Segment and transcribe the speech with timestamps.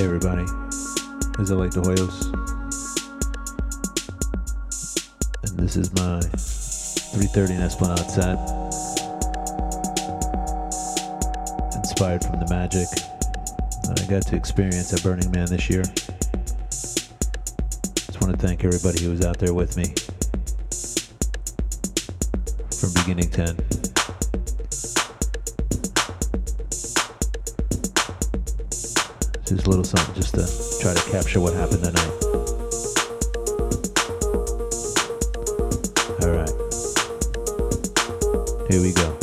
[0.00, 0.46] Hey everybody,
[1.36, 2.32] this is like the Hoyos,
[5.42, 8.38] and this is my 3:30 in Esplanade set,
[11.76, 15.82] inspired from the magic that I got to experience at Burning Man this year.
[16.70, 19.92] Just want to thank everybody who was out there with me
[22.72, 23.79] from beginning to end.
[29.50, 30.46] Just a little something just to
[30.80, 32.12] try to capture what happened that night.
[36.22, 36.54] All right.
[38.70, 39.19] Here we go.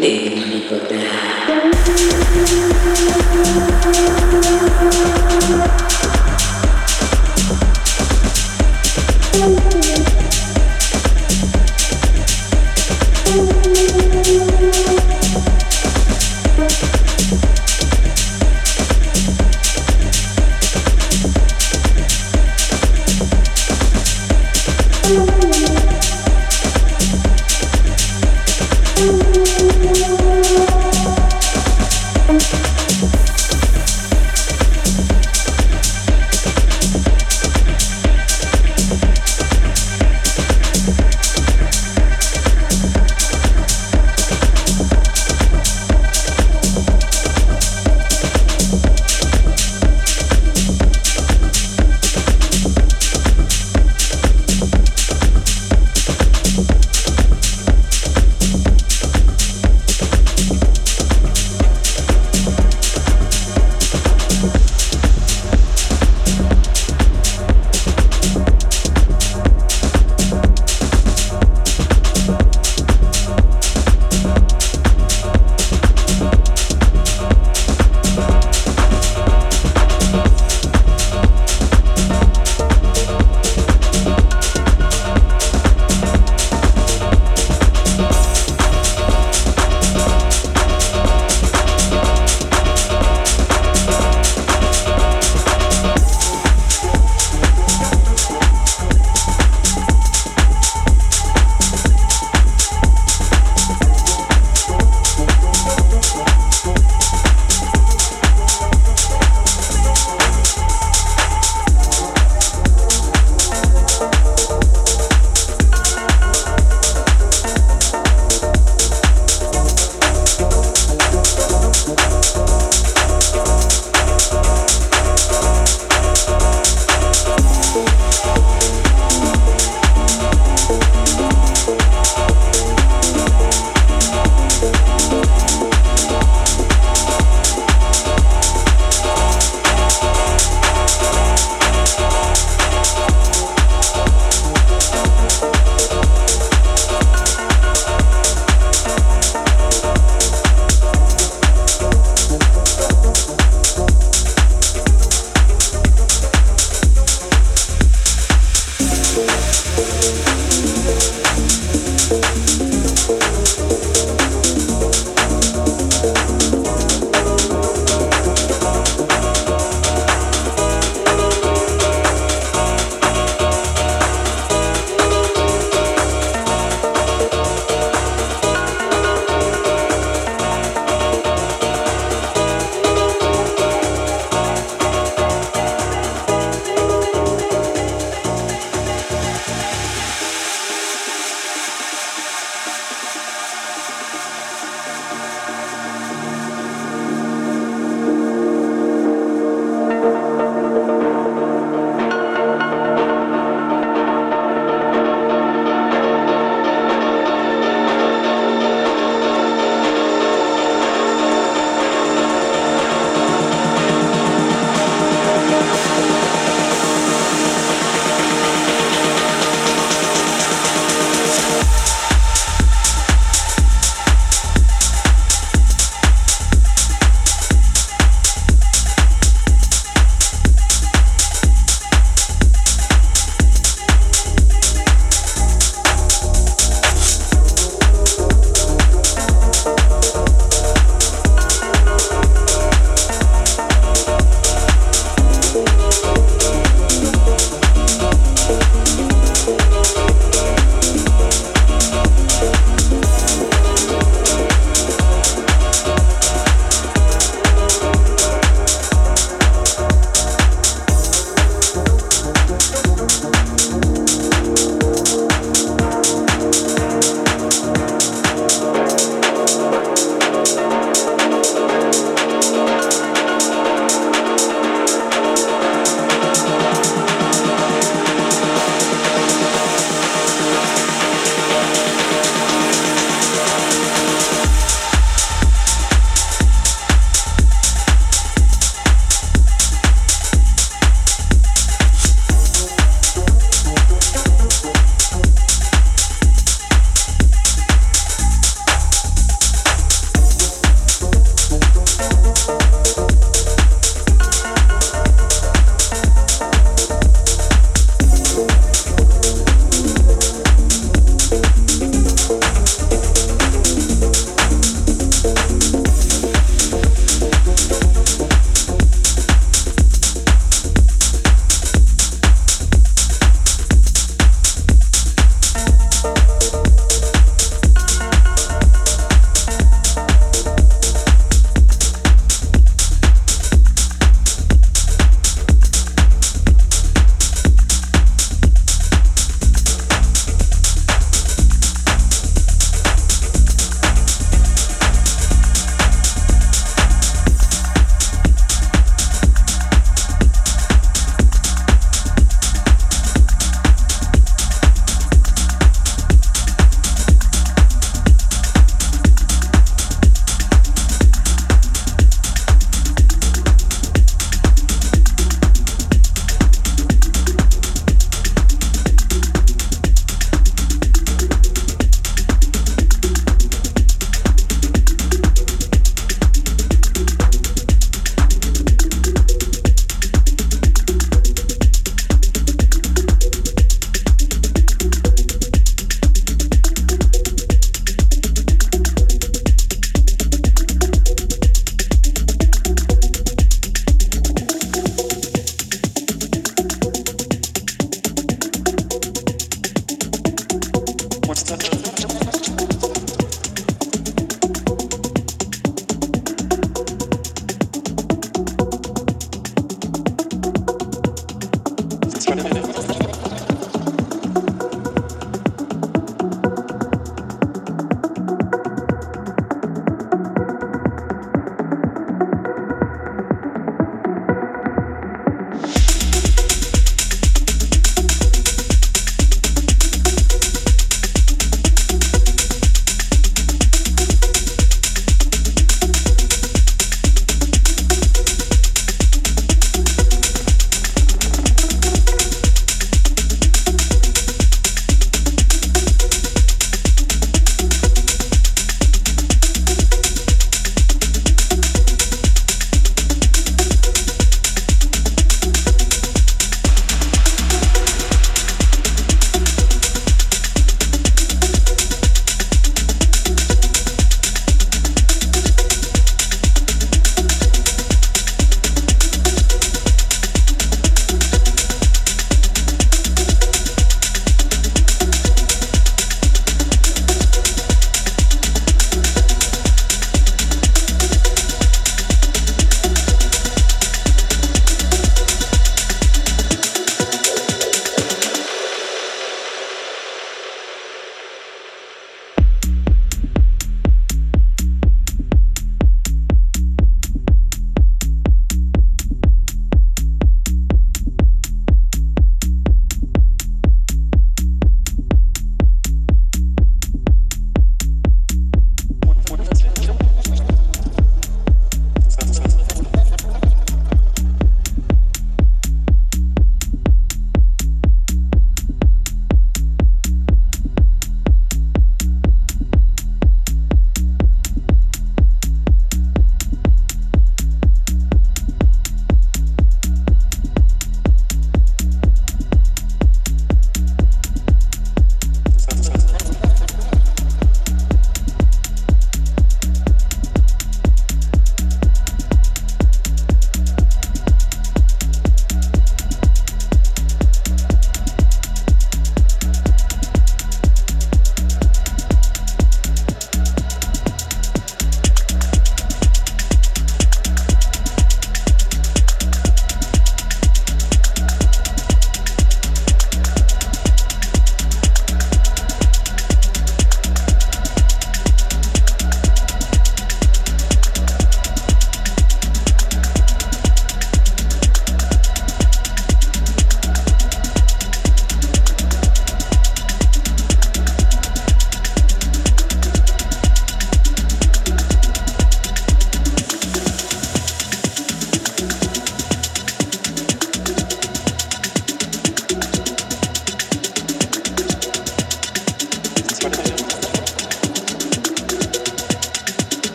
[0.00, 1.08] Deep, deep,